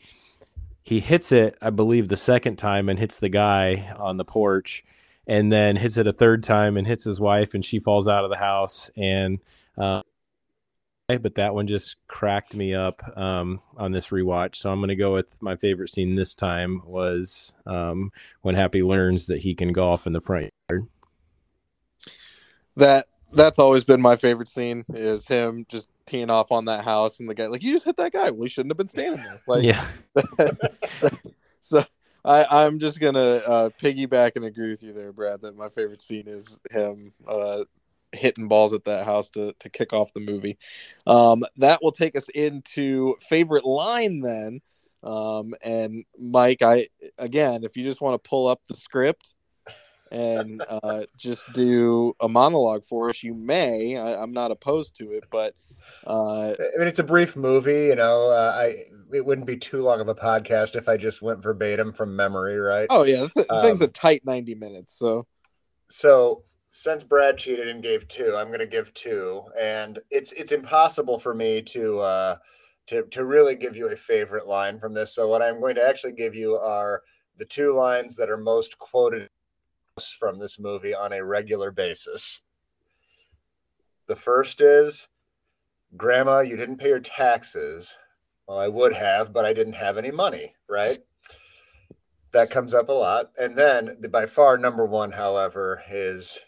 [0.84, 4.84] he hits it, I believe, the second time and hits the guy on the porch,
[5.28, 8.24] and then hits it a third time and hits his wife, and she falls out
[8.24, 8.90] of the house.
[8.98, 9.40] And
[9.78, 10.02] uh,
[11.08, 14.56] but that one just cracked me up um, on this rewatch.
[14.56, 18.82] So I'm going to go with my favorite scene this time was um, when Happy
[18.82, 20.88] learns that he can golf in the front yard.
[22.78, 27.20] That that's always been my favorite scene is him just teeing off on that house
[27.20, 29.24] and the guy like you just hit that guy well he shouldn't have been standing
[29.24, 29.88] there like yeah
[31.62, 31.84] so
[32.24, 35.42] I, I'm just gonna uh, piggyback and agree with you there, Brad.
[35.42, 37.64] That my favorite scene is him uh,
[38.12, 40.58] hitting balls at that house to to kick off the movie.
[41.08, 44.62] Um, that will take us into favorite line then.
[45.04, 49.34] Um, and Mike, I again, if you just want to pull up the script,
[50.12, 53.98] and uh, just do a monologue for us, you may.
[53.98, 55.56] I, am not opposed to it, but
[56.06, 57.86] uh, I mean, it's a brief movie.
[57.86, 58.74] You know, uh, I
[59.14, 62.58] it wouldn't be too long of a podcast if I just went verbatim from memory,
[62.58, 62.88] right?
[62.90, 64.98] Oh yeah, the, um, thing's a tight 90 minutes.
[64.98, 65.26] So,
[65.90, 70.52] so since Brad cheated and gave two, I'm going to give two, and it's it's
[70.52, 72.00] impossible for me to.
[72.00, 72.36] Uh,
[72.88, 75.14] to, to really give you a favorite line from this.
[75.14, 77.04] So, what I'm going to actually give you are
[77.38, 79.30] the two lines that are most quoted
[80.00, 82.42] from this movie on a regular basis.
[84.08, 85.08] The first is
[85.98, 87.94] Grandma, you didn't pay your taxes.
[88.48, 91.00] Well, I would have, but I didn't have any money, right?
[92.32, 93.32] That comes up a lot.
[93.38, 96.40] And then the by far number one, however, is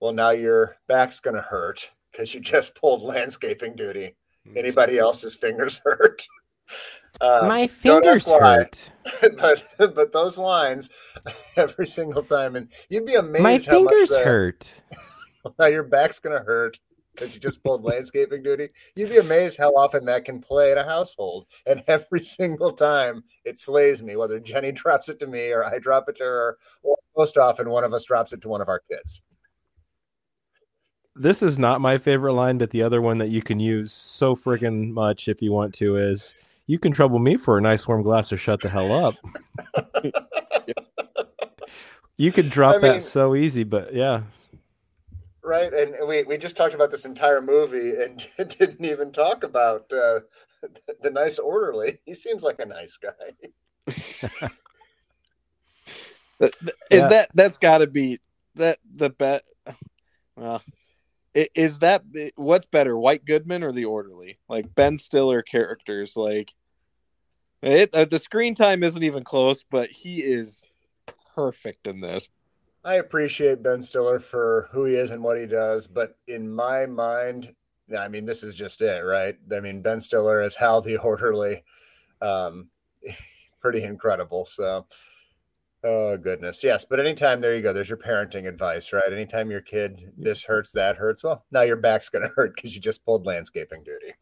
[0.00, 4.16] well, now your back's going to hurt because you just pulled landscaping duty.
[4.46, 4.58] Hmm.
[4.58, 6.26] Anybody else's fingers hurt?
[7.20, 8.90] Uh, My fingers hurt.
[9.38, 10.90] but but those lines
[11.56, 13.42] every single time, and you'd be amazed.
[13.42, 14.72] My fingers the, hurt.
[15.58, 16.78] now your back's gonna hurt
[17.14, 18.68] because you just pulled landscaping duty.
[18.96, 23.22] You'd be amazed how often that can play in a household, and every single time
[23.44, 24.16] it slays me.
[24.16, 27.70] Whether Jenny drops it to me or I drop it to her, or most often
[27.70, 29.22] one of us drops it to one of our kids
[31.14, 34.34] this is not my favorite line, but the other one that you can use so
[34.34, 36.34] friggin' much if you want to is
[36.72, 39.14] you can trouble me for a nice warm glass to shut the hell up.
[42.16, 44.22] you could drop I mean, that so easy, but yeah.
[45.44, 45.70] Right.
[45.70, 48.26] And we, we just talked about this entire movie and
[48.58, 50.20] didn't even talk about uh,
[51.02, 51.98] the nice orderly.
[52.06, 53.10] He seems like a nice guy.
[56.40, 56.50] is
[56.90, 57.08] yeah.
[57.08, 58.18] that that's got to be
[58.54, 59.42] that the bet
[60.36, 60.62] well
[61.34, 62.02] is that
[62.36, 64.38] what's better, White Goodman or the Orderly?
[64.48, 66.52] Like Ben Stiller characters, like
[67.62, 70.64] it, uh, the screen time isn't even close, but he is
[71.34, 72.28] perfect in this.
[72.84, 76.86] I appreciate Ben Stiller for who he is and what he does, but in my
[76.86, 77.54] mind,
[77.96, 79.36] I mean, this is just it, right?
[79.54, 81.62] I mean, Ben Stiller as Hal the Orderly,
[82.20, 82.70] um,
[83.60, 84.46] pretty incredible.
[84.46, 84.86] So,
[85.84, 86.84] Oh goodness, yes.
[86.88, 89.12] But anytime there you go, there's your parenting advice, right?
[89.12, 91.24] Anytime your kid this hurts, that hurts.
[91.24, 94.14] Well, now your back's going to hurt because you just pulled landscaping duty.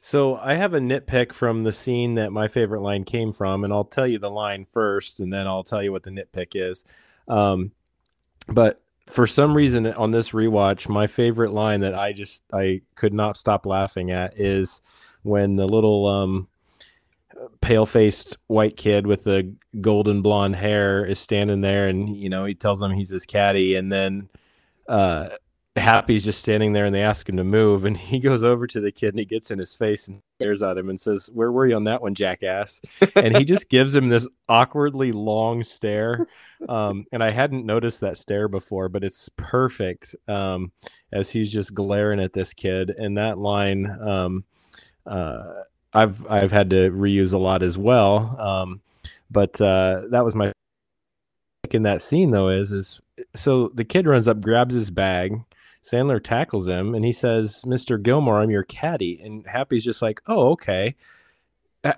[0.00, 3.72] So I have a nitpick from the scene that my favorite line came from, and
[3.72, 6.84] I'll tell you the line first, and then I'll tell you what the nitpick is.
[7.26, 7.72] Um,
[8.48, 13.14] but for some reason on this rewatch, my favorite line that I just I could
[13.14, 14.80] not stop laughing at is
[15.22, 16.48] when the little um
[17.60, 22.44] pale faced white kid with the golden blonde hair is standing there and you know
[22.44, 24.28] he tells him he's his caddy and then
[24.88, 25.28] uh
[25.78, 28.80] Happy's just standing there and they ask him to move and he goes over to
[28.80, 31.50] the kid and he gets in his face and stares at him and says, Where
[31.50, 32.80] were you on that one, jackass?
[33.16, 36.26] and he just gives him this awkwardly long stare.
[36.68, 40.72] Um, and I hadn't noticed that stare before, but it's perfect um,
[41.12, 42.90] as he's just glaring at this kid.
[42.90, 44.44] And that line, um,
[45.06, 45.62] uh,
[45.92, 48.36] I've I've had to reuse a lot as well.
[48.38, 48.80] Um,
[49.30, 50.52] but uh, that was my
[51.70, 53.00] in that scene though is is
[53.34, 55.40] so the kid runs up, grabs his bag.
[55.82, 58.00] Sandler tackles him and he says, "Mr.
[58.00, 60.96] Gilmore, I'm your caddy." And Happy's just like, "Oh, okay."
[61.84, 61.94] Uh,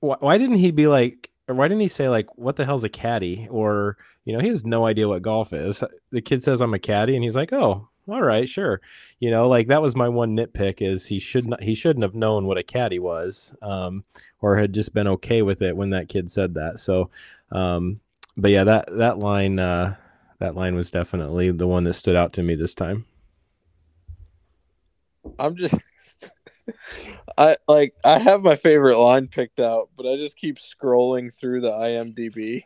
[0.00, 3.48] why, didn't he be like, why didn't he say like, "What the hell's a caddy?"
[3.50, 5.82] Or you know, he has no idea what golf is.
[6.10, 8.80] The kid says, "I'm a caddy," and he's like, "Oh, all right, sure.
[9.18, 12.14] You know, like that was my one nitpick is he should not he shouldn't have
[12.14, 14.04] known what a caddy was, um,
[14.40, 16.80] or had just been okay with it when that kid said that.
[16.80, 17.10] So,
[17.50, 18.00] um,
[18.36, 19.96] but yeah, that that line uh,
[20.38, 23.06] that line was definitely the one that stood out to me this time.
[25.38, 25.74] I'm just
[27.38, 31.60] I like I have my favorite line picked out, but I just keep scrolling through
[31.60, 32.62] the IMDb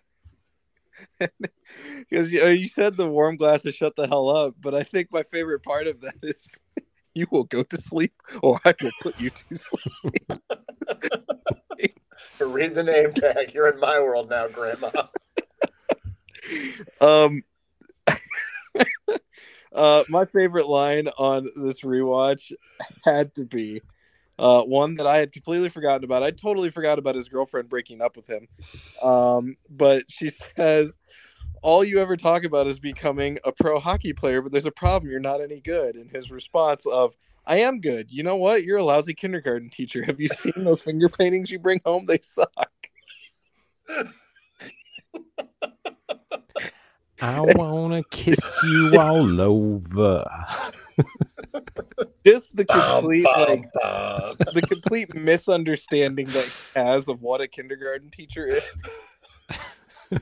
[1.99, 5.13] because you, you said the warm glass to shut the hell up, but I think
[5.13, 6.59] my favorite part of that is
[7.15, 10.41] you will go to sleep or I will put you to sleep.
[12.41, 13.53] Read the name tag.
[13.55, 14.91] You're in my world now, Grandma.
[17.01, 17.43] um,
[19.75, 22.53] uh, my favorite line on this rewatch
[23.05, 23.83] had to be
[24.39, 26.23] uh, one that I had completely forgotten about.
[26.23, 28.49] I totally forgot about his girlfriend breaking up with him.
[29.03, 30.97] Um, but she says,
[31.63, 35.11] All you ever talk about is becoming a pro hockey player, but there's a problem.
[35.11, 35.97] You're not any good.
[35.97, 38.11] And his response of, I am good.
[38.11, 38.63] You know what?
[38.63, 40.05] You're a lousy kindergarten teacher.
[40.05, 42.07] Have you seen those finger paintings you bring home?
[42.07, 42.73] They suck.
[47.21, 50.25] I wanna kiss you all over.
[52.25, 58.47] Just the complete like the complete misunderstanding that he has of what a kindergarten teacher
[58.47, 58.63] is.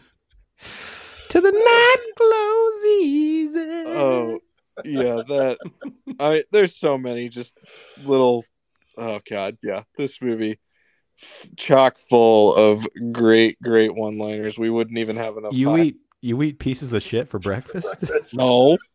[1.29, 3.59] to the night glows easy.
[3.87, 4.39] Oh
[4.85, 5.59] yeah, that
[6.21, 7.59] I there's so many just
[8.05, 8.45] little
[8.97, 9.83] oh god, yeah.
[9.97, 10.59] This movie
[11.57, 14.59] chock full of great, great one liners.
[14.59, 15.79] We wouldn't even have enough You time.
[15.79, 18.05] eat you eat pieces of shit for breakfast?
[18.35, 18.77] No.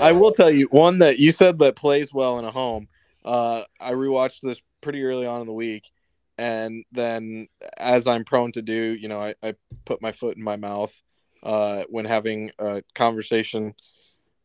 [0.00, 2.88] I will tell you one that you said that plays well in a home.
[3.24, 5.90] Uh, I rewatched this pretty early on in the week,
[6.38, 9.54] and then as I'm prone to do, you know, I, I
[9.84, 10.94] put my foot in my mouth
[11.42, 13.74] uh, when having a conversation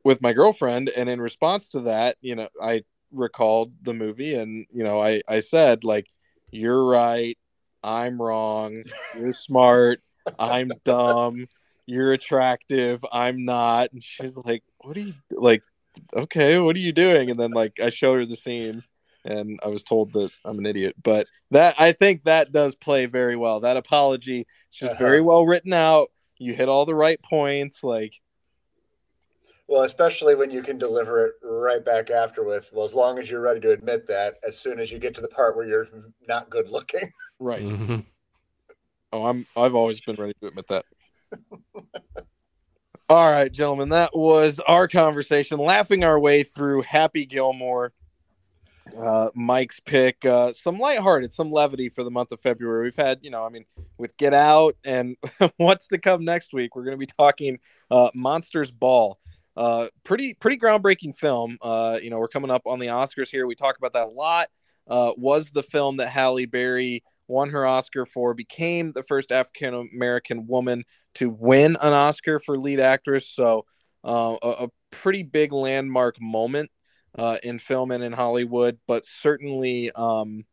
[0.03, 4.65] with my girlfriend, and in response to that, you know, I recalled the movie, and
[4.71, 6.07] you know, I I said like,
[6.51, 7.37] "You're right,
[7.83, 8.83] I'm wrong.
[9.17, 10.01] You're smart,
[10.37, 11.47] I'm dumb."
[11.85, 13.03] You're attractive.
[13.11, 13.91] I'm not.
[13.93, 15.63] And she's like, what are you like
[16.15, 18.83] okay what are you doing and then like i showed her the scene
[19.25, 23.07] and i was told that i'm an idiot but that i think that does play
[23.07, 25.03] very well that apology just Uh-huh.
[25.03, 28.13] very well written out you hit all the right points like
[29.69, 33.29] Well, especially when you can deliver it right back after with, well, as long as
[33.29, 35.87] you're ready to admit that, as soon as you get to the part where you're
[36.27, 37.11] not good looking.
[37.39, 38.03] right Mhm.
[39.13, 40.83] oh i'm i've always been ready to admit that
[43.07, 47.93] all right gentlemen that was our conversation laughing our way through happy gilmore
[48.97, 52.85] uh, Mike's pick, uh, some lighthearted, some levity for the month of February.
[52.85, 53.65] We've had, you know, I mean,
[53.99, 55.15] with Get Out and
[55.57, 57.59] what's to come next week, we're going to be talking
[57.91, 59.19] uh, Monsters Ball.
[59.59, 61.57] Uh, pretty, pretty groundbreaking film.
[61.61, 63.45] Uh, you know, we're coming up on the Oscars here.
[63.45, 64.47] We talk about that a lot.
[64.87, 69.89] Uh, was the film that Halle Berry won her Oscar for, became the first African
[69.93, 70.85] American woman
[71.15, 73.29] to win an Oscar for lead actress.
[73.29, 73.65] So,
[74.05, 76.71] uh, a, a pretty big landmark moment
[77.17, 80.45] uh, in film and in Hollywood, but certainly, um,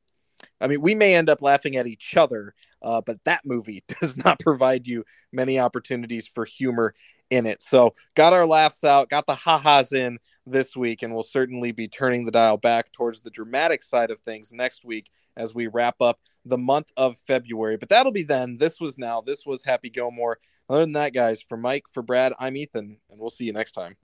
[0.61, 4.17] I mean, we may end up laughing at each other, uh, but that movie does
[4.17, 6.95] not provide you many opportunities for humor
[7.31, 7.63] in it.
[7.63, 11.89] So, got our laughs out, got the ha-has in this week, and we'll certainly be
[11.89, 16.01] turning the dial back towards the dramatic side of things next week as we wrap
[16.01, 17.77] up the month of February.
[17.77, 18.57] But that'll be then.
[18.59, 19.21] This was now.
[19.21, 20.39] This was Happy Gilmore.
[20.69, 23.73] Other than that, guys, for Mike, for Brad, I'm Ethan, and we'll see you next
[23.73, 23.95] time.